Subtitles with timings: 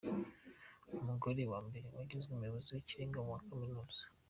[0.97, 4.01] Umugore wa mbere wagizwe umuyobozi w’ikirenga wa kaminuza.